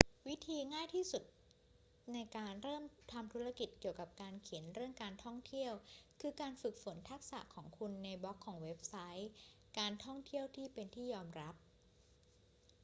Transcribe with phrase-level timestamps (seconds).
[0.27, 1.23] วิธีที่ง่ายที่สุด
[2.13, 5.73] ในการเริ่มทำธุรกิจเกี่ยวกับการเขียนเรื่องการท่องเที่ยว
[6.19, 9.29] คือการฝึกฝนทักษะของคุณในบล็อกของเว็บไซต์
[9.79, 11.55] การท่องเที่ยวที่เป็นที่ยอมรับ